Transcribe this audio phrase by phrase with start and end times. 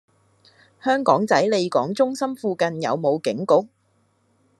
[0.83, 3.69] 香港仔利港中心附近有無警局？